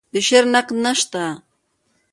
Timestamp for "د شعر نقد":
0.13-0.75